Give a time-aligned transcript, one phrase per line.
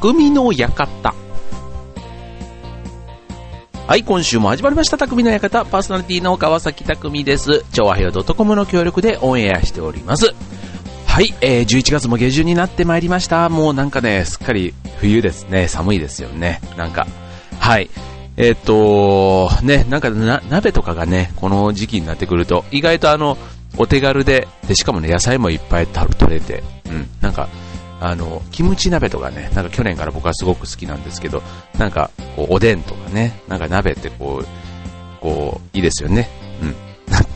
[0.00, 1.12] 匠の館。
[3.88, 5.64] はい、今週も始まりました、匠の館。
[5.64, 7.64] パーソナリティの川崎匠です。
[7.72, 10.32] 超和平洋 .com の協力でオンエアしております。
[11.04, 13.48] はい、えー、11月も下旬になってまいりました。
[13.48, 15.66] もうなんかね、すっかり冬ですね。
[15.66, 16.60] 寒いですよね。
[16.76, 17.08] なんか。
[17.58, 17.90] はい。
[18.36, 23.36] えーっと、ね、なんかな、鍋とかがね、この時期になってくると、意外とあの、
[23.76, 27.48] お手軽で、で、しかもね、野菜もいっぱい取れて、うん、なんか、
[28.00, 31.42] あの、キムチ鍋とかね、なんか去年から僕はすごく好きなんですけど、
[31.78, 34.46] なんか、こう、おでんとかね、なんか鍋ってこう、
[35.20, 36.28] こう、いいですよね。
[36.62, 36.74] うん。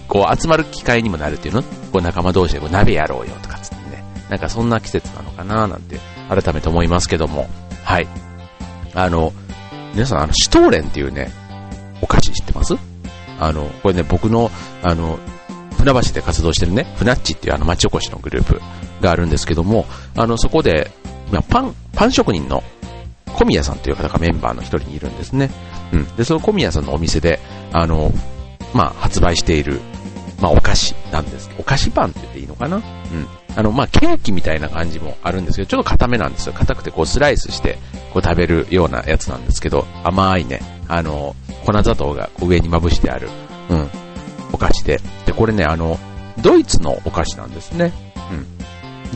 [0.06, 1.62] こう、集まる機会にもなるっていうの？
[1.62, 4.04] こう、仲間同士でこう鍋やろうよとかつってね。
[4.28, 5.98] なんかそんな季節なのかななんて、
[6.28, 7.48] 改めて思いますけども。
[7.82, 8.06] はい。
[8.94, 9.32] あの、
[9.94, 11.32] 皆さん、あの、シュトーレンっていうね、
[12.00, 12.74] お菓子知ってます？
[13.40, 14.50] あの、これね、僕の、
[14.82, 15.18] あの、
[15.82, 18.60] 船橋で活動してるね、フナッチっていうあの町おこしのグループ
[19.00, 19.84] があるんですけども、
[20.16, 20.90] あの、そこで、
[21.32, 22.62] まパン、パン職人の
[23.34, 25.50] 小宮さんという方がメンバーの一人にいるんですね。
[25.92, 26.16] うん。
[26.16, 27.40] で、その小宮さんのお店で、
[27.72, 28.12] あの、
[28.72, 29.80] まあ、発売している、
[30.40, 31.60] まあ、お菓子なんですけど。
[31.60, 32.76] お菓子パンって言っていいのかな？
[32.76, 32.82] うん。
[33.56, 36.52] あの、まあ、ケーキみたいな感じもあるんですけど、ちょっと固めなんですよ。
[36.52, 37.78] 硬くてこうスライスして、
[38.12, 43.28] こう食べるようなやつなんですけど、甘いね、あの、粉砂糖が上にまぶしてある、
[43.70, 43.90] うん、
[44.52, 45.00] お菓子で。
[45.26, 45.98] で、これね、あの、
[46.40, 47.92] ドイツのお菓子なんですね。
[48.30, 48.46] うん。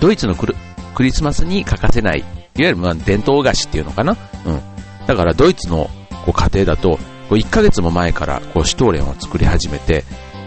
[0.00, 0.56] ドイツのクル
[0.94, 4.60] クリスマスに欠かせない、いわゆるまあ伝統菓子っていうのかなうん。
[5.06, 5.90] だからドイツの
[6.24, 6.98] こう家庭だと、
[7.28, 10.04] こう1ヶ月も前からこうシュトーレンを作り始めて、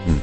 [0.08, 0.20] うん。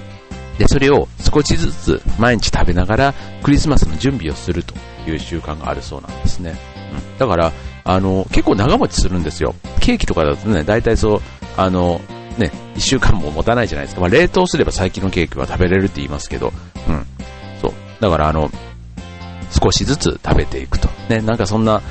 [0.58, 4.74] で、それを少しずつ毎日食べながらクリスマスの準備をすると
[5.08, 6.56] いう習慣があるそうなんですね。
[6.94, 7.18] うん。
[7.18, 9.56] だから、あの、結構長持ちするんですよ。
[9.80, 11.22] ケーキとかだとね、大体そう、
[11.56, 12.02] あの、
[12.38, 14.02] ね、1週間も持たないじゃないですか。
[14.02, 16.54] まあ、冷凍すれば最近のケーキは食べれるって言いますけど、
[16.88, 17.06] うん。
[17.62, 17.74] そう。
[18.00, 18.52] だからあの、
[19.50, 20.90] 少しずつ食べていくと。
[21.10, 21.82] ね、なんかそんな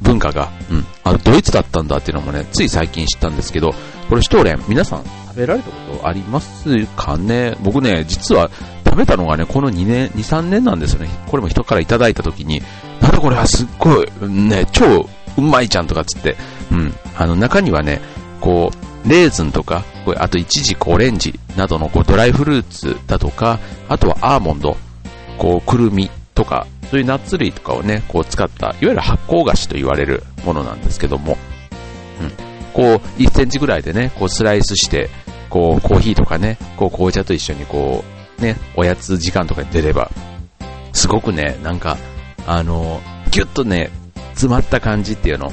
[0.00, 3.74] 文化が、うん、あの、ドイツだったんだっていうのもね、つい最近知ったんですけど、
[4.08, 7.56] これシュトーレン、皆さん食べられたことありますかね？
[7.60, 8.50] 僕ね、実は
[8.84, 11.08] 食べたのがね、この2年、2、3年なんですよね。
[11.28, 12.62] これも人からいただいた時に、
[13.00, 16.36] なんだこれはすっごい、ね、超うまいじゃんとかつって、
[16.72, 18.00] うん、あの、中にはね、
[18.40, 24.76] こう、レーズンとか、これあとイチジク、オレンジなどのこうドライフルーツだとか、あとはアーモンド、
[25.38, 31.38] こう、くるみとか、そういうナッツ類とかをね、こう使った、いわゆる発酵菓子と言われるものなんですけども、
[32.20, 32.30] うん。
[32.72, 35.08] こう、1センチぐらいでね、こうスライスして、
[35.48, 38.04] こう、コーヒーとかね、こう、紅茶と一緒にこ
[38.38, 40.10] う、ね、おやつ時間とかに出れば、
[40.92, 41.96] すごくね、なんか、
[42.46, 43.00] あの、
[43.30, 43.90] ぎゅっとね、
[44.32, 45.52] 詰まった感じっていうの。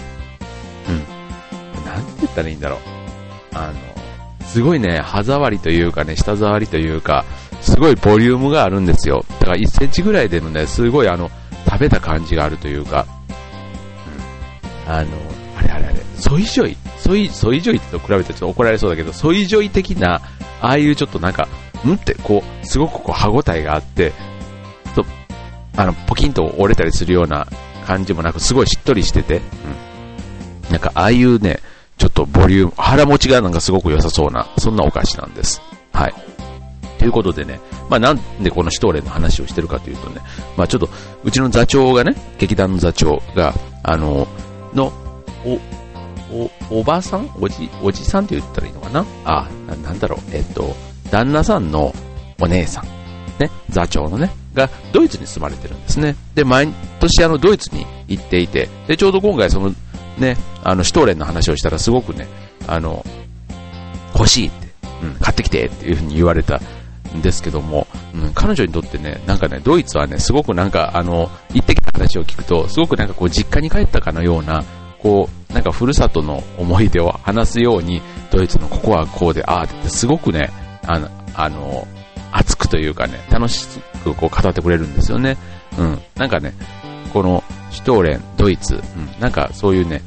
[0.89, 1.85] うん。
[1.85, 2.96] なんて言ったらいいんだろう。
[3.57, 7.25] あの、すごいね、歯触りというかね、舌触りというか、
[7.61, 9.25] すごいボリュームがあるんですよ。
[9.39, 11.31] だから1センチぐらいでもね、すごいあの、
[11.65, 13.05] 食べた感じがあるというか、
[14.87, 14.93] うん。
[14.93, 15.09] あの、
[15.57, 20.21] あれあれあれ、ソイジョイ、ソイ、ソイジョイと比べてちょっと怒られそうだけど、ソイジョイ的な、
[20.61, 21.47] ああいうちょっとなんか、
[21.85, 24.11] んってこう、すごくこう歯応えがあって、
[24.95, 25.05] ちょっ
[25.73, 27.47] と、あの、ポキンと折れたりするような
[27.85, 29.41] 感じもなく、すごいしっとりしてて、
[30.67, 30.71] うん。
[30.71, 31.59] なんか、ああいうね、
[32.17, 35.61] とボリューム、腹持ちがなんかすごく良さそうな、そんなお菓子なんです。
[35.93, 36.13] はい。
[36.97, 40.21] ということでね、まあなんでこのシュトーレンの話をしてるかというとね、
[40.57, 40.89] まあちょっと、
[41.23, 44.27] うちの座長がね、劇団の座長が、あの、
[44.73, 44.91] の、
[45.45, 45.59] お、
[46.71, 47.29] お、おばさん？
[47.39, 49.05] おじ、おじさんって言ったらいいのかな？
[49.23, 50.75] あな、なんだろう、えっと、
[51.11, 51.93] 旦那さんの
[52.41, 52.85] お姉さん、
[53.39, 56.15] ね、座長のね、がドイツに住まれてるんですね。
[56.33, 56.67] で、毎
[56.99, 59.71] 年あのドイツに行っていて、で、ちょうど今回その、
[60.17, 62.27] ね、あの、シュトーレンの話をしたらすごくね、
[62.67, 63.05] あの、
[64.13, 64.67] 欲しいって、
[65.03, 66.59] うん、買ってきてっていうふうに言われた
[67.15, 74.63] んですけども、うん、彼女にとってね、なんかね、ドイツはね、すごくなんか、あの、行ってきた話を聞くと、すごくなんかこう、実家に帰ったかのような、
[74.99, 78.01] こう、なんかふるさとの思い出を話すように、
[78.31, 80.49] ドイツのここはこうで、ああって、すごくね、
[80.85, 81.87] あの、あの、
[82.31, 83.67] 熱くというかね、楽し
[84.03, 85.37] くこう語ってくれるんですよね。
[85.77, 86.01] うん。
[86.15, 86.53] なんかね、
[87.07, 88.81] この、シュトーレン、ドイツ、うん、
[89.19, 90.01] なんかそういうね、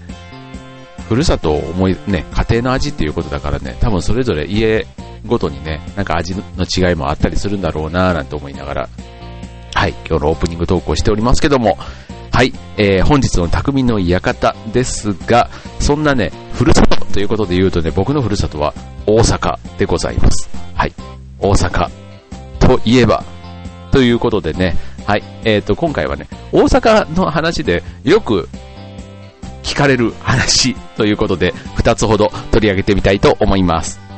[1.08, 4.86] ふるさとを思い、ね、家庭の味っていうことだからね、多分それぞれ家
[5.26, 8.88] ごとにね、なんか味の違いもあったりするんだろうなぁなんて思いながら、
[9.74, 11.78] はい、今日のオープニングトークをしておりますけども、
[12.32, 18.72] はい、えー、本日の匠の館ですが、そんなね、ふるさとということで言うとね、僕のふるさとは
[19.06, 20.48] 大阪でございます。
[20.74, 20.92] はい、
[21.38, 21.90] 大阪
[22.60, 23.24] といえば、
[23.90, 24.76] ということでね、
[25.10, 28.48] はい、えっ、ー、と、今回はね、大阪の話でよく
[29.64, 34.09] 聞かれる話ということで、2つほど取り上げてみたいと思います。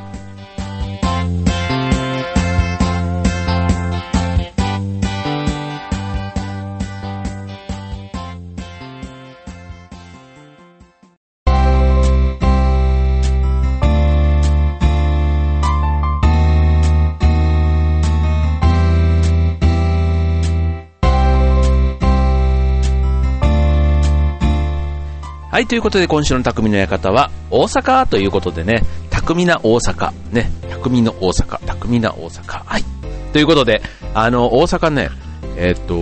[25.62, 32.64] はい、ということで今週の匠の館は大阪ということでね、匠な大阪、ね、匠の大阪、匠な大阪。
[32.64, 32.84] はい。
[33.32, 33.80] ということで、
[34.12, 35.08] あの、大阪ね、
[35.56, 35.94] えっと、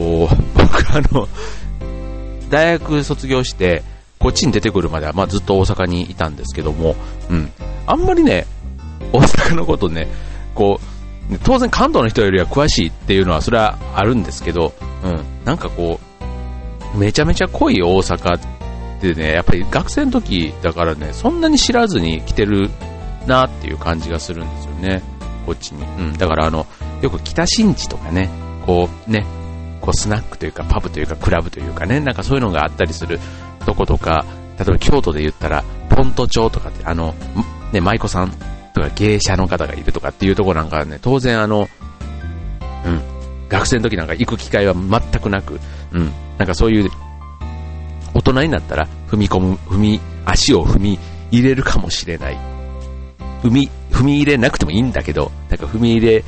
[0.54, 1.28] 僕あの、
[2.48, 3.82] 大学卒業して、
[4.18, 6.96] こっちに出てくるまでは、まあ、ずっと大阪にいたんですけども、
[7.28, 7.52] うん。
[7.86, 8.46] あんまりね、
[9.12, 10.08] 大阪のことね、
[10.54, 10.80] こ
[11.30, 14.72] う、当然関東の人よりは詳しいっていうのはそれはあるんですけど、
[15.04, 15.22] うん。
[15.44, 16.00] なんかこ
[16.94, 18.59] う、めちゃめちゃ濃い大阪
[19.00, 22.70] でね、やっぱり学生の時だからね、そんなに知らずに来てる
[23.26, 25.02] なっていう感じがするんですよね、
[25.46, 25.82] こっちに。
[25.82, 26.66] うん、だからあの、
[27.00, 28.28] よく北新地とかね、
[28.66, 29.24] こうね、
[29.80, 33.18] こうスナックというかパブというかクラブというかね、なんかそういうのがあったりする
[33.64, 34.26] とことか、
[34.58, 37.14] 例えば京都で言ったら、ポント町とかって、あの、
[37.72, 38.30] ね、舞妓さん
[38.74, 41.68] とか芸者の方がいるとかっていうとこなんかね、当然あの、
[42.84, 43.00] うん、
[43.48, 45.58] 学生の時なんか行く機会は全くなく、
[45.92, 46.90] うん、なんかそういう
[48.14, 50.98] 大人になったら踏み込む、踏み、足を踏み
[51.30, 52.38] 入れるかもしれない。
[53.42, 56.24] 踏み、踏み入れなくてもいいんだけど、なんか踏み入れ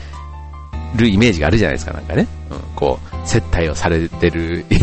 [0.97, 2.27] るイメージがあるじゃないですか、なんかね。
[2.51, 4.79] うん、こう、接待をされてる イメ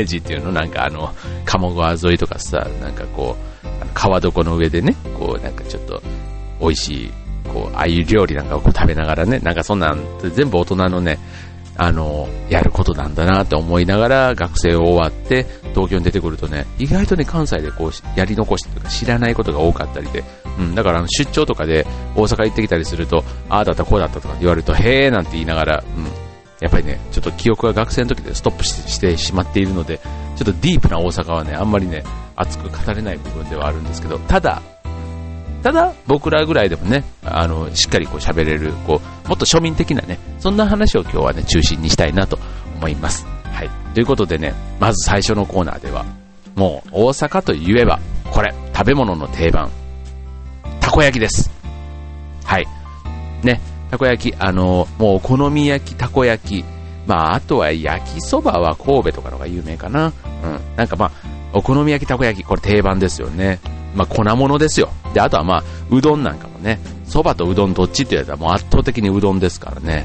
[0.00, 1.12] ージっていうの、なんかあの、
[1.44, 6.02] 鴨川沿いとかさ、なんかこう、川床の上でね、こう、なんかちょっと、
[6.60, 7.10] 美味しい、
[7.52, 10.00] こう、ああいう料理なんかをこう食べながらね、なんかそんなん、
[10.34, 11.18] 全部大人のね、
[11.76, 20.24] あの、やることなんだなって思いながら学生を終わって東京に出てくるとね、意外とね、関西でこう、やり残しというか知らないことが多かったりで、
[20.58, 26.04] うん、だからあの出張とかで大阪行ってきたりすると、ああだったこうだったとか言われると、へえなんて言いながら、うん、
[26.60, 30.04] やっぱりね、ちょっと記憶が学生の時でストップしてしまっているので、ちょ
[30.42, 32.04] っとディープな大阪はね、あんまりね、
[32.36, 34.62] 熱く語れない部分ではあるんですけど、ただ、
[35.64, 42.38] ただ、僕らぐらいでもね、あの、しっかりこう喋れる、こう、もっと庶民的なね、そんな話を今日はね、中心にしたいなと
[42.76, 43.26] 思います。
[43.44, 43.70] はい。
[43.94, 46.04] ということでね、まず最初のコーナーでは、
[46.54, 47.98] もう大阪といえば、
[48.30, 49.70] これ、食べ物の定番、
[50.80, 51.50] たこ焼きです。
[52.44, 52.66] はい。
[53.42, 53.58] ね、
[53.90, 56.64] たこ焼き、あの、もうお好み焼き、たこ焼き、
[57.06, 60.12] まあ、あとは焼きそばは神戸とかのが有名かな。
[60.42, 60.60] うん。
[60.76, 61.10] なんかまあ、
[61.54, 63.60] お好み焼き、たこ焼き、これ定番ですよね。
[63.94, 64.90] まあ、粉物ですよ。
[65.12, 70.04] で、あとはまあ、うどんなんかもね、蕎麦とうどんどっちって言われたらもう圧倒的にうどんですからね。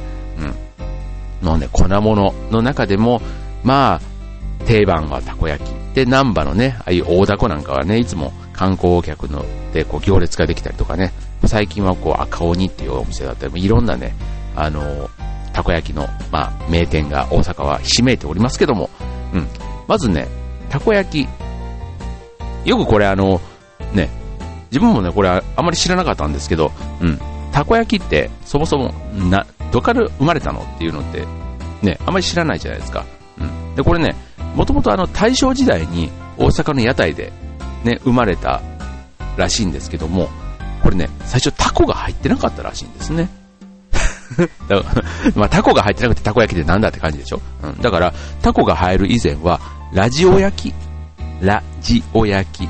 [1.41, 1.45] うん。
[1.45, 3.21] のね、粉物の中でも、
[3.63, 5.73] まあ、定番はたこ焼き。
[5.95, 11.13] で、南波のね、ああいう大凧なんかはね、いつも観光客のでこう行列ができたりとかね、
[11.45, 14.13] 最近はこう赤鬼っていうお店だったり、もいろんなね、
[14.55, 15.09] あの
[15.53, 18.89] たこ焼きの、まあ、名店が大阪はひしめいておりますけども、
[19.33, 19.47] うん。
[19.87, 20.27] まずね、
[20.69, 21.29] たこ焼き。
[22.69, 23.41] よくこれあの、
[23.93, 24.09] ね、
[24.71, 26.71] 自分もね、これあまり知らなかったんですけど、
[27.01, 27.19] うん、
[27.51, 28.93] たこ焼きってそもそも
[29.29, 31.25] な、どっから生まれたのっていうのって、
[31.81, 33.05] ね、あまり知らないじゃないですか。
[33.39, 33.75] うん。
[33.75, 34.15] で、これね、
[34.55, 37.31] もともとあの大正時代に大阪の屋台で
[37.83, 38.61] ね、生まれた
[39.37, 40.29] らしいんですけども、
[40.83, 43.29] これね、最初タコが入ってなかったらしいんですね。
[44.69, 45.03] だから
[45.35, 49.59] まあ、タコが入ってなくてたこ焼きってなんだって感じでしょ、うん、だから、タコが入る以前は、
[49.91, 50.75] ラジオ焼き、
[51.41, 52.69] ラジオ焼き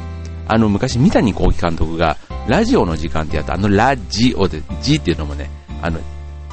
[0.50, 5.48] あの、昔、三谷幸喜監督が、ラジオの時間ってやった、あのラジオで、G っていうのもね、
[5.80, 6.00] あの、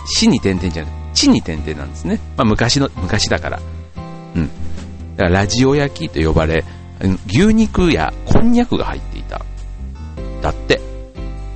[0.04, 2.20] 死に点々じゃなくて、地に点々なんですね。
[2.36, 3.58] まあ、昔の、昔だから。
[4.34, 4.50] うん。
[5.16, 6.62] だから、ラジオ焼きと呼ばれ、
[7.26, 9.40] 牛肉やこんにゃくが入っていた。
[10.42, 10.78] だって。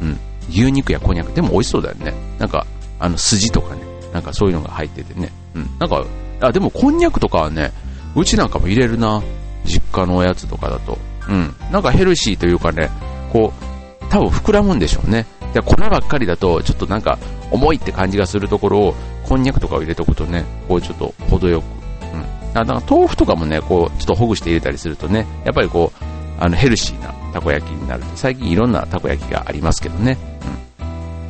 [0.00, 0.18] うん。
[0.48, 1.32] 牛肉やこんにゃく。
[1.32, 2.14] でも美味しそうだよね。
[2.38, 2.66] なんか、
[2.98, 3.82] あの、筋とかね。
[4.14, 5.30] なんかそういうのが入っててね。
[5.54, 5.70] うん。
[5.78, 6.02] なんか、
[6.40, 7.70] あ、でもこんにゃくとかはね、
[8.16, 9.22] うちなんかも入れるな。
[9.66, 10.96] 実家のおやつとかだと。
[11.28, 11.54] うん。
[11.70, 12.90] なんかヘルシーというかね、
[13.32, 15.26] こう、多分膨らむんでしょうね。
[15.52, 17.18] で、粉ばっかりだと、ちょっとなんか、
[17.50, 21.64] 重いって感じがするところを、こんにゃくとかを入れておくとね、こうちょっと程よく。
[22.12, 22.52] うん。
[22.52, 26.04] だから豆腐とかもね、こう、ちょっとほぐして入れたりするとね、やっぱりこう、
[26.38, 28.02] あの、ヘルシーなたこ焼きになる。
[28.14, 30.18] 最近いろんなたこ焼きがありますけどね。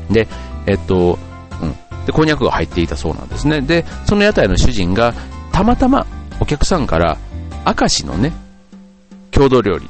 [0.08, 0.14] うん。
[0.14, 0.28] で、
[0.66, 1.18] えっと、
[1.60, 2.06] うん。
[2.06, 3.60] で、こんにゃくが入っていたそうなんですね。
[3.60, 5.14] で、その屋台の主人が、
[5.52, 6.06] たまたま
[6.40, 7.18] お客さんから、
[7.66, 8.32] 明石のね、
[9.30, 9.88] 郷土料理。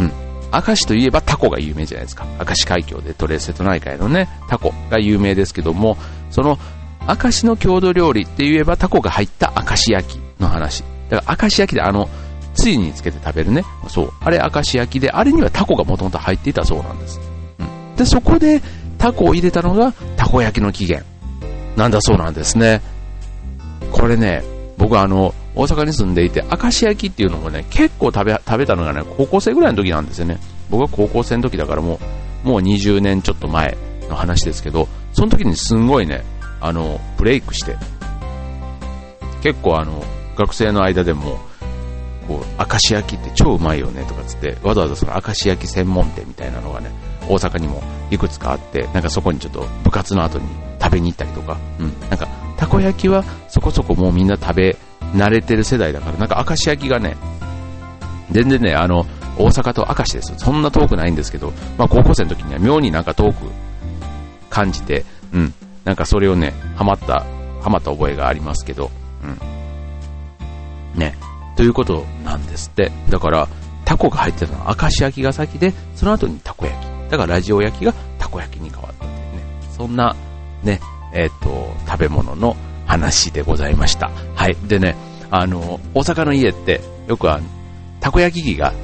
[0.00, 0.12] うん。
[0.52, 2.26] 明石といえばタコが有名じゃないですか。
[2.38, 5.96] 明石海峡でトレー瀬戸内海のね、タコが有名ですけども、
[6.30, 6.58] その
[7.06, 10.84] 明石の郷土料理って言えばタコが入った明石焼きの話。
[11.08, 12.08] だから明石焼きであの、
[12.54, 13.64] つゆにつけて食べるね。
[13.88, 14.12] そう。
[14.20, 17.20] あれ明石焼きで、あれにはタコがもともと入っていたそうなんです。
[17.58, 17.96] うん。
[17.96, 18.60] で、そこで
[18.98, 21.06] タコを入れたのがたこ焼きの起源。
[21.76, 22.82] なんだそうなんですね。
[23.92, 24.42] これね、
[24.76, 30.38] 僕あの、大阪に住んでいて、明石焼きっていうのもね、結構食べ、食べたのがね、高校生ぐらいの時なんですよね。
[30.70, 31.98] 僕は高校生の時だからも
[32.44, 33.76] う、もう20年ちょっと前
[34.08, 36.24] の話ですけど、その時にすんごいね、
[36.60, 37.76] あの、ブレイクして、
[39.42, 40.04] 結構あの、
[40.36, 41.40] 学生の間でも、
[42.28, 46.90] こう、明石焼きって超うまいよねとかつって、わざわざその明石焼き専門店みたいなのがね、
[47.28, 50.44] 大阪にもいくつかあって、なんかそこにちょっと部活の後に
[50.80, 54.76] 食べに行ったりとか、うん、なんか、たこ焼きはそこそこもうみんな食べ
[55.12, 57.16] 慣れてる世代だから、なんか明石焼きがね、
[58.30, 60.34] 全然ね、あの、大阪と明石です。
[60.36, 63.36] そんな遠くないんですけど、まあ高校生の時には妙になんか遠く
[64.48, 67.24] 感じて、うん、なんかそれをね、ハマった、
[67.62, 68.90] ハマった覚えがありますけど、
[69.24, 69.26] う
[70.96, 70.98] ん。
[70.98, 71.16] ね、
[71.56, 72.92] ということなんですって。
[73.08, 73.48] だから、
[73.84, 77.10] タコが入ってたのは明石焼きが先で、その後にたこ焼き。
[77.10, 79.44] だからラジオ焼きがたこ焼きに変わったっていうね。
[79.76, 80.14] そんな、
[80.62, 80.80] ね、
[81.12, 82.56] えっ、ー、と、食べ物の
[82.90, 84.10] 話でございました。
[84.34, 84.56] はい。
[84.66, 84.96] でね、
[85.30, 87.44] あの、大阪の家って、よくあの、
[88.00, 88.74] たこ焼き器が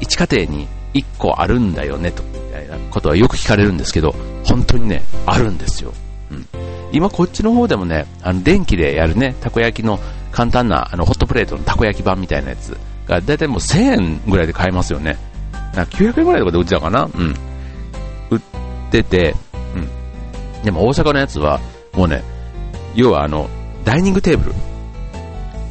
[0.00, 5.92] 一家庭に一個あるんだよね、と、みたいなことはよく聞かれるんですけど、本当にね、あるんですよ。
[6.32, 6.46] うん。
[6.90, 10.00] 今こっちの方でもね、あの、電気でやるね、たこ焼きの
[10.32, 12.76] 簡単な、あの、ホットプレートのたこ焼き版みたいなやつ
[13.06, 15.16] が、だいたいもう1000円ぐらいで買えますよね。
[15.76, 17.04] な900円ぐらいとかで売ってたかな？
[17.04, 17.36] うん。
[18.30, 18.40] 売っ
[18.90, 19.36] てて、
[19.76, 20.64] うん。
[20.64, 21.60] でも大阪のやつは、
[21.94, 22.24] もうね、
[22.94, 23.48] 要はあの、
[23.84, 24.54] ダイニングテーブル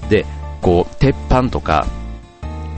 [0.09, 0.25] で、
[0.61, 1.87] こう、鉄板とか、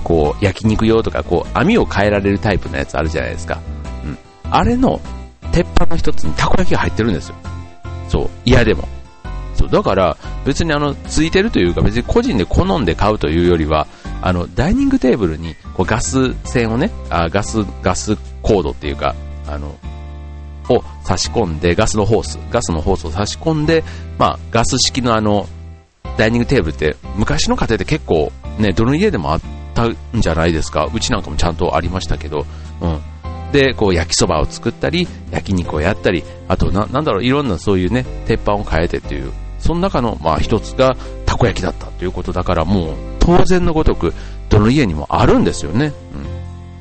[0.04, 3.60] こう、焼肉用とか、こう、網を変えられるタイプのやつあるじゃないですか。
[4.06, 4.18] うん。
[4.50, 5.00] あれの、
[5.52, 7.36] 鉄板の一つにたこ焼きが入ってるんですよ。
[8.10, 8.88] そう、嫌でも。
[9.56, 13.88] そう、だから、別にあの、ついてるというか、別に個人で好んで買うというよりは、
[14.22, 19.16] あの、ダイニングテーブルに、こう、ガス線をね、あガス、ガスコードっていうか、
[19.48, 19.76] あの、
[21.04, 23.84] 差し込んで、ガスのホース、ガスのホースを差し込んで、
[24.18, 25.48] まあ、ガス式のあの、
[26.18, 29.42] ダイニングテーブルって、昔の家庭で結構、ね、どの家でもあっ
[29.74, 30.90] たんじゃないですか。
[30.94, 32.46] うちなんかもちゃんとありましたけど、
[32.82, 33.02] うん。
[33.52, 40.96] で、こう、焼きそばを作ったり、焼肉をやったり、あと、な、なんだろう、いろんなそういうね、鉄板を変えてっていう、その中の、まあ、一つが、
[41.26, 44.14] たこ焼きだったということだから、もう、当然のごとく、
[44.50, 45.94] どの家にもあるんですよね。
[46.16, 46.34] うん。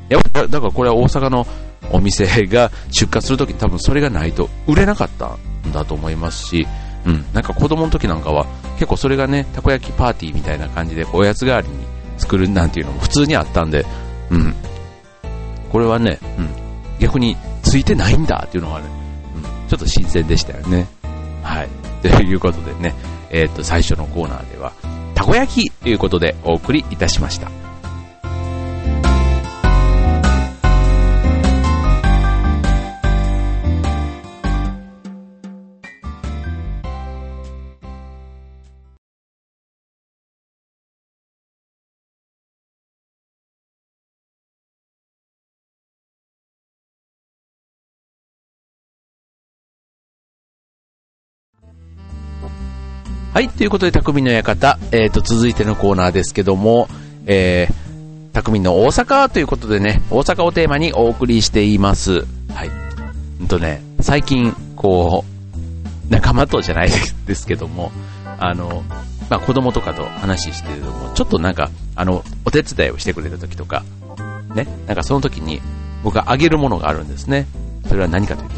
[0.09, 1.47] やっぱだからこれは大阪の
[1.93, 5.37] お店が出荷するときに多分それがないと売れなかった
[5.69, 6.67] んだと思いますし、
[7.07, 11.85] うん、なんか子供の時なんかは結構それがね、たこ焼きパーティーみたいな感じでおやつ代わりに
[12.19, 13.85] 作るなんていうのも普通にあったんで、
[14.31, 14.55] うん、
[15.71, 16.49] これはね、うん、
[16.99, 18.87] 逆についてないんだっていうのがね、
[19.37, 20.87] うん、ちょっと新鮮でしたよね。
[21.43, 21.69] はい。
[22.03, 22.95] ということでね、
[23.31, 24.73] えっ、と、最初のコーナーでは、
[25.15, 27.62] たこ焼きということでお送りいたしました。
[53.33, 56.87] はい、ということで、匠の館、えっ、ー、と、続いてのコーナーですけども、
[57.25, 62.27] えー、匠の大阪ということでね、大阪をテーマにお送りしています。
[62.53, 62.71] はい。
[63.41, 66.91] うんとね、最近、こう、仲間とじゃない
[67.27, 67.91] ですけども、
[68.39, 68.83] あの、
[69.31, 73.83] まあ、子供とかと話してるのも、ちょっとなんか、あの、お手伝いをしてくれた時とか、
[74.55, 75.63] ね、なんかその時に
[76.05, 77.47] 僕があげるものがあるんですね。
[77.89, 78.57] それは何かというと、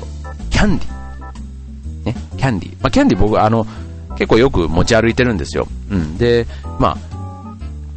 [0.50, 2.04] キャンディ。
[2.06, 2.72] ね、キャンディ。
[2.82, 3.68] まあ、キャンディ僕、あの、
[4.16, 5.66] 結構よく持ち歩いてるんですよ。
[5.90, 6.16] うん。
[6.18, 6.46] で、
[6.78, 7.14] まあ、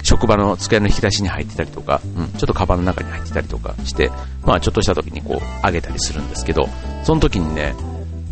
[0.04, 4.10] 職場の机の引き出しに入ってたりとか、うん、ちょっとカバンの中に入ってたりとかして、
[4.46, 6.70] まあちょっとした時にこう、あげたりするんですけど、
[7.04, 7.76] その時にね、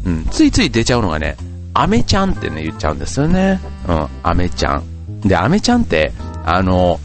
[0.06, 1.36] うん、ついつい出ちゃうのがね、
[1.74, 3.60] アメちゃんってね、言っちゃうんですよね。
[3.90, 4.84] うん、アメちゃん。
[5.22, 6.14] で、アメちゃんって、
[6.46, 7.00] あの、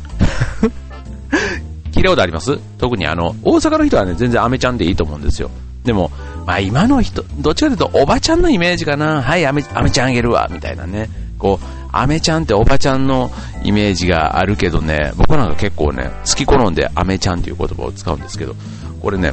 [1.90, 2.56] 聞いたことあります？
[2.78, 5.50] 特にあの、大阪の人はね、全然アメちゃんでいいと思うんですよ。
[5.84, 6.12] でも、
[6.50, 9.22] まあ今の人、どっちかというとおばちゃんのイメージかな。
[9.22, 11.08] はい、アメ、ちゃんあげるわ、みたいなね。
[11.38, 13.30] こう、アメちゃんっておばちゃんの
[13.62, 18.56] イメージがあるけどね、僕なんか結構ね、好き好んでアメちゃんっていう言葉を使うんですけど、
[19.00, 19.32] これね、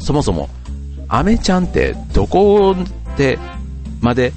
[0.00, 0.48] そもそも、
[1.06, 2.74] アメちゃんってどこ
[3.16, 3.38] で
[4.00, 4.32] まで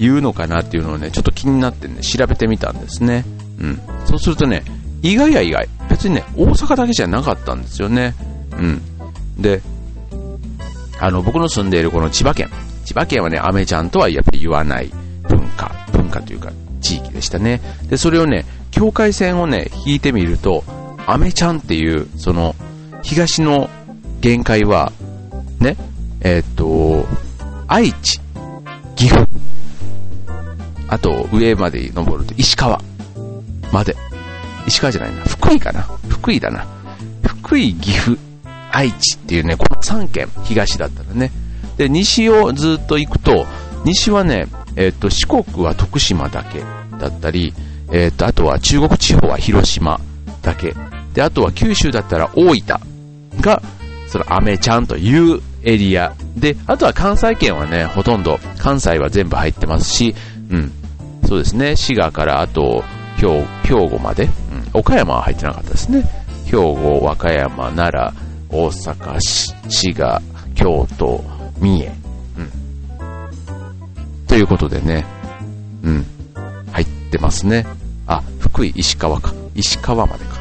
[0.00, 3.24] 言うのかなっていうのをね、ちょっと気になってね、調べてみたんですね。
[3.58, 3.80] うん。
[4.04, 4.64] そうするとね、
[5.00, 5.66] 意外や意外。
[5.88, 8.14] 別にね、大阪だけじゃなかったんですよね。
[8.52, 8.82] うん。
[9.38, 9.62] で、
[11.00, 12.50] あの、僕の住んでいるこの千葉県。
[12.84, 14.92] 千葉県はね、アメちゃんとはやっぱり言わない
[15.28, 17.60] 文化、文化というか地域でしたね。
[17.88, 20.64] で、それをね、境界線をね、引いてみると、
[21.06, 22.54] アメちゃんっていう、その、
[23.02, 23.70] 東の
[24.20, 24.92] 限界は、
[25.58, 25.76] ね、
[26.20, 27.06] えー、っと、
[27.66, 28.20] 愛知、
[28.96, 29.26] 岐阜、
[30.88, 32.80] あと上まで登ると石川
[33.72, 33.96] まで。
[34.66, 35.22] 石川じゃないな。
[35.22, 35.82] 福井かな。
[36.08, 36.66] 福井だな。
[37.24, 38.18] 福井、岐阜、
[38.72, 41.30] 愛知っていうね、この3県、東だったらね。
[41.76, 43.46] で、西をずっと行くと、
[43.84, 44.46] 西はね、
[44.76, 46.62] えっ、ー、と、四国は徳島だけ
[46.98, 47.54] だったり、
[47.92, 50.00] えっ、ー、と、あとは中国地方は広島
[50.42, 50.74] だけ。
[51.14, 52.80] で、あとは九州だったら大分
[53.40, 53.62] が、
[54.06, 56.14] そのアメちゃんというエリア。
[56.36, 60.14] で、あとは関西圏はね、ほとんど、関西は全部入ってますし、
[60.50, 60.72] うん。
[61.26, 62.84] そうですね、滋賀からあと、
[63.16, 64.30] 兵庫まで、うん、
[64.72, 66.04] 岡山は入ってなかったですね。
[66.46, 70.20] 兵庫、和歌山、奈良、大阪市、滋賀、
[70.54, 71.22] 京都、
[71.60, 71.92] 三重。
[72.38, 72.50] うん。
[74.26, 75.04] ということでね、
[75.82, 76.04] うん。
[76.72, 77.66] 入ってますね。
[78.06, 79.32] あ、福井、石川か。
[79.54, 80.34] 石川までか。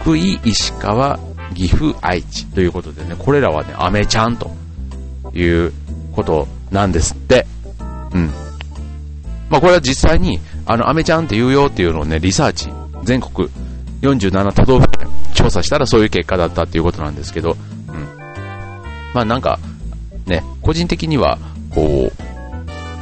[0.00, 1.18] 福井、石川、
[1.54, 4.50] 岐阜、愛知ということでね、これらはね、アメちゃんと
[5.32, 5.72] いう
[6.12, 7.46] ことなんですって。
[8.12, 8.30] うん。
[9.48, 12.68] まあこれは実際に、あの、アメちゃんって言うよっていうのをね、リサーチ、
[13.04, 13.48] 全国
[14.02, 14.55] 47都
[15.46, 17.56] 調査したらそういう結果だったっていうことなんですけど、うん。
[19.14, 19.58] まあなんか、
[20.26, 21.38] ね、個人的には、
[21.72, 22.12] こう、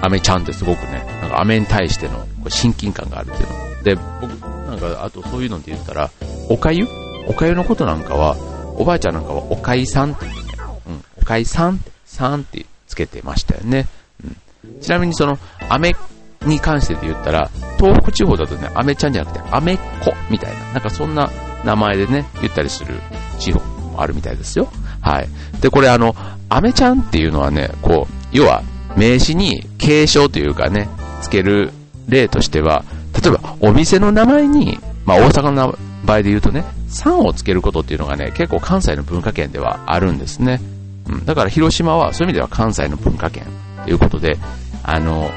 [0.02, 3.82] アメちゃんってすごくね、なんかアメに対しての親近感があるっていうの。
[3.82, 4.30] で、僕、
[4.68, 6.10] なんか、あとそういうので言ったら、
[6.50, 6.86] おかゆ？
[7.26, 8.36] おかゆのことなんかは、
[8.76, 10.42] おばあちゃんなんかはおかいさんって言って、
[10.86, 13.88] うん、おかいさん、さんってつけてましたよね。
[14.22, 15.38] うん、ちなみにその、
[15.70, 15.96] アメ
[16.44, 21.30] に関してで言ったら、東北地方だとね、アメちゃんじゃなくて、アメコみたいな、なんかそんな
[21.64, 22.94] 名前でね、言ったりする
[23.38, 24.68] 地方もあるみたいですよ。
[25.00, 25.28] はい。
[25.61, 26.14] で、これあの、
[26.49, 28.62] アメちゃんっていうのはね、こう、要は、
[28.97, 30.88] 名詞に継承というかね、
[31.21, 31.73] つける
[32.09, 32.85] 例としては、
[33.21, 40.61] 例えば、お店の名前に、まあ大阪の場合で言うとね、3をつけることっていうのがね、結構関西の文化圏ではあるんですね。
[41.09, 41.25] うん。
[41.25, 43.44] だから広島はそういう意味では関西の文化圏
[43.85, 44.38] ということで、
[44.83, 45.30] あの、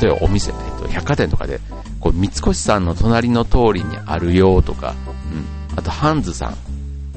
[0.00, 1.60] 例えばお店、えっと、百貨店とかで、
[2.00, 4.94] こう、三越さんの隣の通りにあるよとか、
[5.76, 6.56] あと、ハンズさん。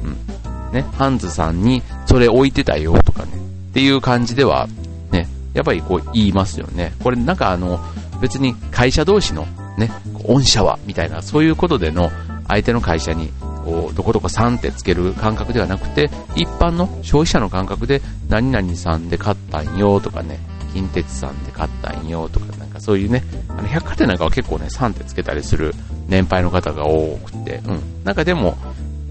[0.04, 0.72] うん。
[0.72, 3.32] ね、ハンズさんにそれ置いてたよとかね。
[3.70, 4.68] っていう感じでは、
[5.12, 6.94] ね、やっぱりこう言いますよね。
[7.04, 7.80] これなんかあの、
[8.22, 9.46] 別に会社同士の
[9.78, 12.12] ね、御社はみたいな、そういうことでの
[12.48, 13.30] 相手の会社に
[13.66, 20.40] こうどこどこさんってつける感覚ではなくて、一般の消費者の感覚で、何々さんで買ったんよとかね、
[20.74, 25.74] 近鉄さんで買ったんよとか、かそういうね、あの百貨店なんかは結構ね、3ってつけたりする
[26.08, 27.82] 年配の方が多くて、うん。
[28.04, 28.58] なんかでも、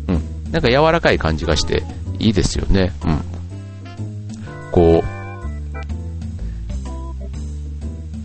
[0.09, 0.53] うん。
[0.53, 1.83] なんか柔らかい感じがして
[2.19, 2.93] いいですよね。
[3.05, 3.21] うん。
[4.71, 5.15] こう、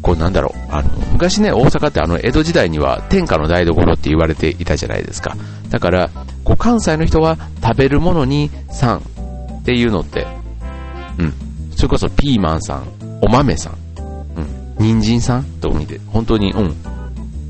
[0.01, 5.35] こうなんだろう、あの、昔ね、大阪ってあの、江戸時代には天下の台所って言われていたじゃないですか。
[5.69, 6.09] だから、
[6.43, 10.25] こう関西の人は食べるものにさんっていうのって、
[11.17, 11.33] うん。
[11.75, 12.87] それこそピーマンさん、
[13.21, 13.88] お豆さ、ん。
[14.79, 15.43] 人参さん？
[15.61, 16.75] とか見て、本当に、うん。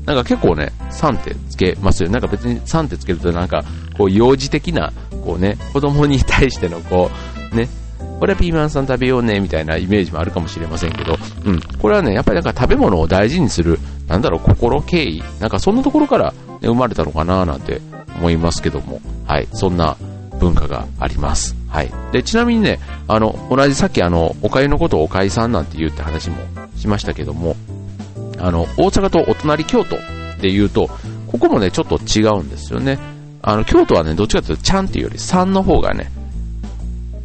[0.04, 2.10] なんか結構ね、3ってつけますよ。
[2.10, 3.64] なんか別に3ってつけるとなんか、
[3.96, 4.92] こう幼児的な、
[5.24, 7.10] こうね、子供に対してのこ
[7.52, 7.68] う、ね、
[8.18, 11.60] これはピーマンさん食べようね、みたいなイメージもあるかもしれませんけど、うん。
[11.80, 17.80] これはね、やっぱりなんか食べ物を大事にする、なんだろう、心、敬意、なんかそんなところから、ね、生まれたのかななんて
[18.16, 19.48] 思いますけども、はい。
[19.52, 19.96] そんな
[20.40, 21.54] 文化があります。
[21.68, 21.90] はい。
[22.12, 26.36] で、ちなみにね、あの、同じさっきあの、おかゆのことをおかゆさんなんて言うって話も
[26.80, 27.56] しましたけども、
[28.38, 29.96] あの、大阪とお隣京都
[30.40, 30.88] で言うと、
[31.28, 32.98] ここもね、ちょっと違うんですよね。
[33.42, 36.10] あの、京都はね、どっちかというと、ちゃんっていうより、さんの方がね、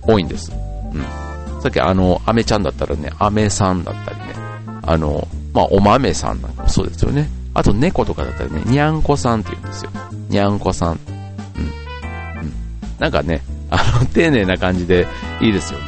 [0.01, 0.51] 多いんです。
[0.93, 1.61] うん。
[1.61, 4.35] さっきあの、アメちゃんだったらね、アメさんだったりね、
[4.83, 7.29] あの、まあ、お豆さんなんかもそうですよね。
[7.53, 9.91] あと猫とかだったらね、にゃんこさんって言うんですよ。
[10.29, 10.91] にゃんこさん。
[10.91, 10.95] うん。
[10.95, 12.53] うん。
[12.99, 15.07] なんかね、あの、 丁寧な感じで
[15.41, 15.85] いいですよね。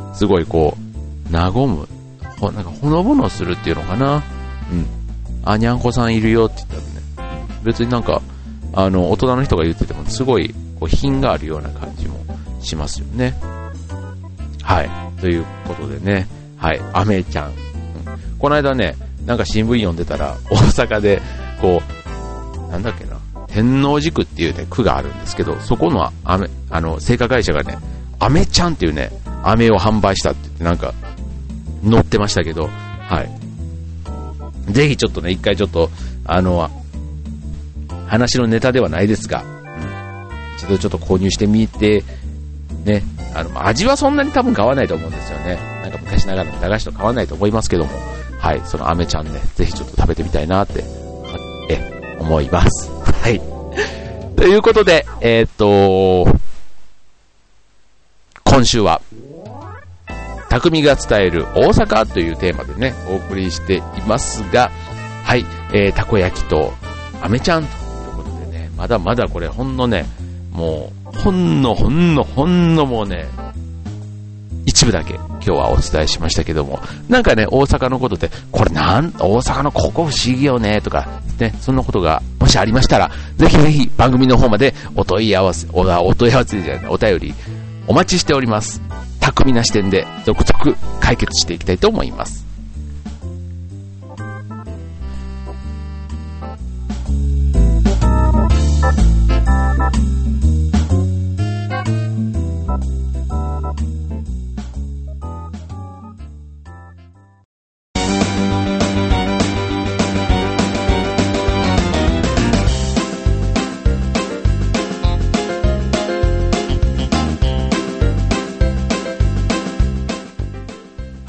[0.00, 0.14] うん。
[0.14, 0.76] すごいこ
[1.30, 1.88] う、和む。
[2.42, 4.16] ほ、なんかほのぼのするっていうのかな。
[4.70, 4.86] うん。
[5.44, 6.68] あ、にゃんこさんいるよって言っ
[7.16, 8.20] たらね、別になんか、
[8.72, 12.18] あの、大人の人が言ってても、すごい、こう、品があるような感じも
[12.60, 13.34] しますよね。
[14.62, 14.90] はい。
[15.20, 16.26] ということでね、
[16.56, 17.50] はい、アメちゃん。
[17.50, 17.54] うん、
[18.38, 21.22] この間ね、なんか新聞読んでたら、大阪で、
[21.60, 21.80] こ
[22.68, 27.78] う、なんだっけな、天王寺区っていうね、区があるんですけど、そこの、あの、製菓会社がね、
[28.18, 29.10] アメちゃんっていうね、
[29.44, 30.94] 飴を販売したって言ってなんか、
[31.88, 33.22] 載ってましたけど、は
[34.68, 34.72] い。
[34.72, 35.90] ぜひちょっとね、一回ちょっと、
[36.24, 36.70] あの、
[38.06, 42.04] 話のネタではないですが、うん、一度ちょっと購入してみて
[42.84, 43.02] ね、
[43.34, 45.58] あの、味はそんなに多分買わないと思うんですよね。
[45.82, 47.90] なんか昔ながらの駄菓子と買わないと思いますけども、
[48.38, 50.84] はい、そのアメちゃんね、ぜひちょっと食べてみたいなって、
[51.70, 52.90] え、思います。
[53.22, 53.40] はい。
[54.36, 56.36] ということで、えー、っと、
[58.44, 59.00] 今週は、
[60.52, 64.70] 匠が伝える大阪というテーマでね、お送りしていますが、
[65.24, 66.74] はい、えー、たこ焼きと、
[67.22, 67.72] アメちゃんとい
[68.12, 70.04] うことでね、まだまだこれほんのね、
[70.50, 73.28] もう、ほんのほんのほんのもうね、
[74.66, 87.34] 一部だけ今日はお伝えしましたけども、なんかね、大阪のことで、これなん、大阪のここ不思議よね、とか、ね、そんなことがもしありましたら、ぜひぜひ番組の方までお問い合わせ、おお問い合わせじゃない、お便り
[87.86, 88.82] お待ちしております。
[89.22, 92.51] 巧みな視点で続々解決していきたいと思います。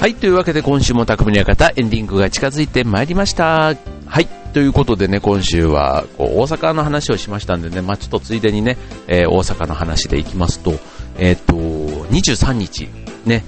[0.04, 3.74] はい、というわけで今週も匠の館エンディングが近づいてまいりました。
[4.04, 10.74] はい、ということでね、今週はこう大阪の話をしましたんでね、まあ、ちょっとついでにね、えー、大阪の話でいきますと、
[11.16, 12.86] えっ、ー、と、23日、
[13.24, 13.44] ね、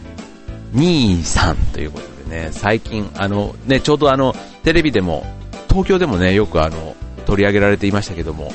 [0.72, 5.26] 23ということでね、最近、あの、ね、ちょうどあの、テレビでも、
[5.68, 8.50] 東京でもね、よくあの、取り上げられていましたけども、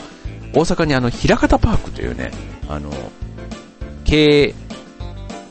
[0.56, 2.32] 大阪にあの、平方パークというね、
[2.68, 2.90] あの、
[4.06, 4.56] 京、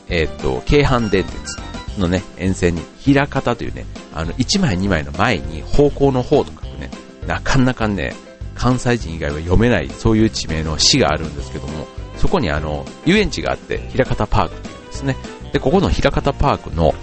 [0.09, 6.89] えっ、ー、と、京阪電鉄のね、沿線に、平方というね、あの、1枚2枚の前に方向の方とかね、
[7.27, 8.13] なかなかね、
[8.55, 15.15] 関西人以外は読めない、そういう地名の市があるんですけども、そこにあの、遊園地があって、平方パークというんですね。
[15.53, 16.93] で、ここの平方パークの、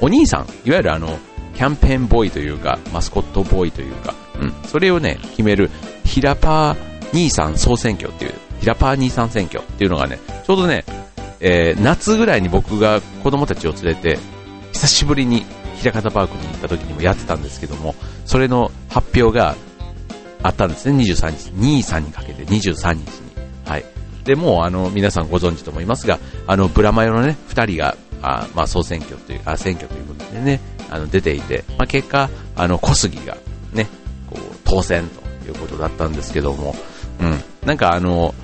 [0.00, 1.18] うん、お兄さん、いわゆるあの、
[1.54, 5.70] キャンペーンボーイというか、マスコットボーイというか、うん、それをね、決める、
[6.04, 6.76] 平パー
[7.12, 10.84] 兄さん総選挙っていう、平パー兄さん選挙っていうのがね、ちょうどね、
[11.40, 14.18] えー、夏ぐらいに僕が子供たちを連れて、
[14.72, 15.44] 久しぶりに
[15.76, 19.54] 平方パークに行った時にもやってたんですけども、それの発表が
[20.42, 21.50] あったんですね、23日。
[21.50, 23.04] 23にかけて23日に。
[23.66, 23.84] はい。
[24.24, 33.36] で、もうあの、皆さんご存知と思いますが、あの、ブラマヨのね、2人が、あまあ、総選挙という、あ、選挙ということでね、あの、出ていて、まあ、結果、あの、小杉が
[33.72, 33.86] ね、
[34.28, 36.74] こう、当選ということだったんですけども、
[37.20, 37.42] うん。
[37.64, 38.34] なんかあの、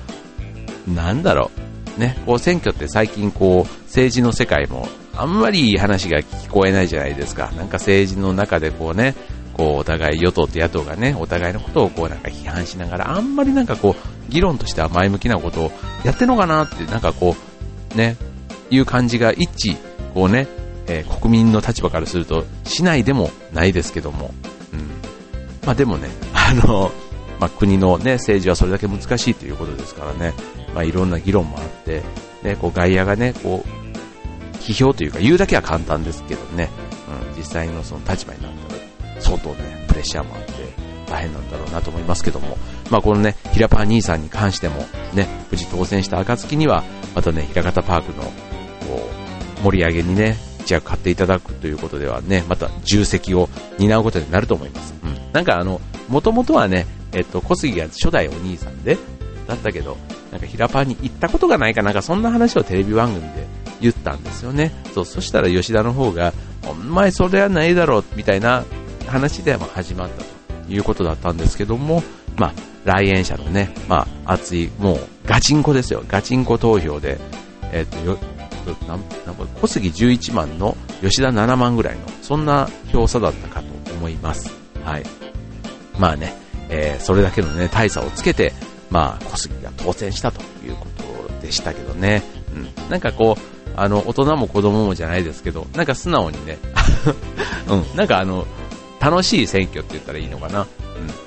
[0.87, 1.64] なんだろう、
[1.97, 7.51] ね、こう選挙って最近こう政治の世界もあんまりいい話が聞こえないじゃないですか。
[7.55, 9.15] なんか政治の中でこうね、
[9.53, 15.71] こうお互い与党と野党がね、お互いのことをこうなんか批判しながら、あんまりなんかこう、議論としては前向きなことを
[16.03, 17.35] やってんのかなって、なんかこ
[17.93, 18.17] う、ね、
[18.69, 19.77] いう感じが一致、
[20.13, 20.47] こうね、
[20.87, 24.33] えー、国民の立場からするとしないでもないですけども、
[24.73, 24.79] うん。
[25.65, 26.91] まあでもね、あの、
[27.39, 30.33] まあ国のね、政治はそれだけ難しいということですからね、
[30.73, 32.01] まあ、いろんな議論もあって、
[32.43, 36.69] ね、こう外野がね、こう、批評というか言うだけは簡単ですけどね、
[37.31, 40.53] うん、実際のその立場になったら相当ね、プレッシャーもあって
[41.07, 42.57] 大変なんだろうなと思いますけども、
[42.89, 48.31] まあこのね、平パー兄さんに関してもね、無事当選した暁には、またね、平方パークのこ
[49.59, 54.95] う盛り上げにね、一役買っていただくということではね、また重責を担うことになると思います。
[55.03, 55.31] うん。
[55.31, 58.97] なんかあの、もともとはね、えっと、小杉が初代お兄さんで、
[59.47, 59.97] だったけど、
[60.31, 63.47] なんか平パンに行ったことがないかなんかそんな話をテレビ番組で
[63.79, 64.71] 言ったんですよね。
[64.93, 66.33] そう、そしたら吉田の方が、
[66.67, 68.65] お前それはないだろう、みたいな
[69.07, 72.03] 話で始まったということだったんですけども、
[72.37, 76.03] まあ、来園者のね、まあ、熱い、もう、ガチンコですよ。
[76.07, 77.17] ガチンコ投票で、
[77.71, 78.17] えっ、と、よ、
[78.87, 84.51] なんか、小杉11万の吉田7万ぐらいの、そんな票差だったかと思います。
[84.83, 85.03] はい。
[85.97, 86.35] まあね、
[86.69, 88.53] えー、それだけのね、大差をつけて、
[88.89, 92.23] まあ、小杉が当選したということでしたけどね。
[92.53, 92.89] うん。
[92.89, 96.57] なんかこう、あの、大人も子供もじゃないですけど、なんか素直にね、
[97.67, 98.45] うん、なんかあの、
[98.99, 100.61] 楽しい選挙って言ったらいいのかな。
[100.61, 100.65] うん。
[100.65, 100.65] ま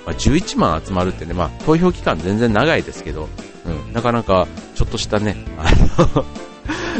[0.06, 3.28] あ、11万集まるってね、まあ、投票期間全然長いですけど、
[3.66, 5.70] うん、なかなか、ちょっとしたね、あ
[6.02, 6.24] の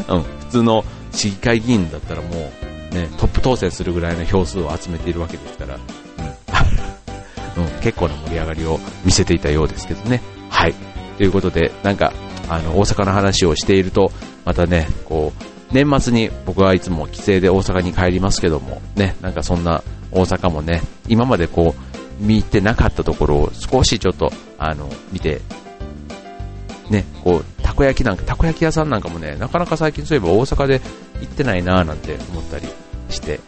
[0.19, 2.53] うん、普通の市議会議員だったらも
[2.93, 5.79] う、ね、トップ当選するぐらいの票数を集めているわけですから、
[7.59, 10.23] うん、結構な盛り上がりを見せていたようですけどね。
[10.49, 10.75] はい。
[11.17, 12.13] ということで、なんか、
[12.49, 14.13] あの、大阪の話をしていると、
[14.45, 25.41] またね、こう、年末に僕はいつも帰省で大阪に帰りますけども、ね、なんかそんな大阪もね、今までこう、見てなかったところを少しちょっと、あの、見て、
[26.91, 30.81] ね、こう、たこ焼きなんか、たこ焼き屋さんなんかもね、なかなか最近そういえば大阪で
[31.21, 32.67] 行ってないなぁなんて思ったり
[33.11, 33.41] して、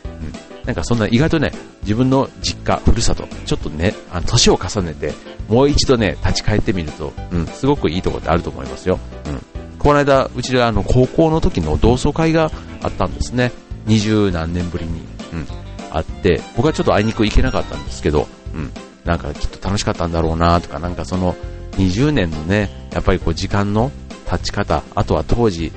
[0.71, 1.51] なんかそんな意外とね、
[1.83, 5.13] 自分の実家、ふるさと、ちょっとね、あの、年を重ねて、
[5.49, 9.01] もう一度ね、立ち返ってみると、うん、すごくいいところってあると思いますよ。
[9.27, 9.43] うん。
[9.81, 12.53] この間、うちであの、高校の時の同窓会が
[12.85, 13.51] あったんですね。
[13.87, 15.01] 二十何年ぶりに、
[15.33, 15.47] うん、
[15.91, 18.71] あって、僕はちょっとあいにく行けなかったんですけど、うん、
[19.05, 21.35] なんかきっと楽しかったんだろうなとか、なんかその、
[21.79, 23.91] 20年のね、やっぱりこう時間の
[24.29, 25.73] 経ち方、あとは当時、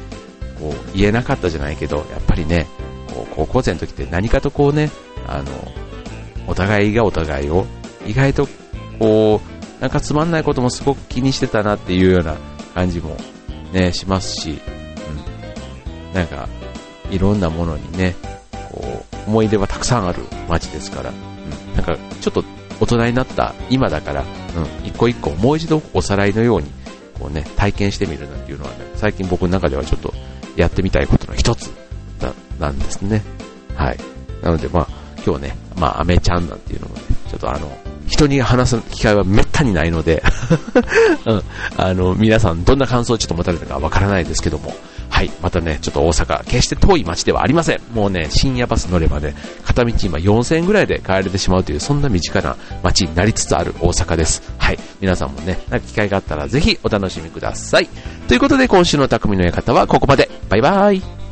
[0.60, 2.68] こう言えなかったじゃないけど、やっぱりね、
[3.14, 4.92] こう高校生の時って何かとこうね、
[5.28, 5.46] あの、
[6.48, 7.66] お互いがお互いを、
[8.06, 8.48] 意外と
[9.00, 9.42] こ
[9.80, 12.36] う、なんかつまんないこともすごく気にしてたなっていうような
[12.74, 13.18] 感じも
[13.74, 14.60] ね、しますし、
[16.12, 16.14] うん。
[16.14, 16.48] なんか、
[17.10, 18.16] いろんなものにね、
[18.72, 21.76] こう、思い出はたくさんある街ですから、うん。
[21.76, 22.44] なんか、ちょっと
[22.80, 26.72] 大人になった今だから、うん、一個一個もう一度おさらいのように、
[27.20, 30.14] こうね、体験してみるなんていうのはね、最近僕の中ではちょっと
[30.56, 31.72] やってみたいことの一つ
[32.64, 33.22] なんですね。
[33.76, 33.98] はい。
[34.42, 34.88] なのでまあ、
[35.26, 40.22] 今日ね、まあ、アメちゃんなんていうのもね、ちょっとあの、人に話す機会はめったにないので
[41.26, 41.44] うん、
[41.78, 44.74] あの、皆さんどんな感想をちょっと持たれたかわからないですけども、
[45.10, 47.82] はい、またね、ちょっと大阪、決して遠い街ではありません。
[47.94, 54.42] もうね、深夜バス乗ればね、片道今4000円ぐらいで帰れてしまうという、そんな身近な街になりつつある大阪です。
[54.58, 57.90] はい、皆さんもね、機会があったらぜひお楽しみください。
[58.28, 60.30] ということで今週の匠の館はここまで。
[60.50, 61.23] バイバーイ。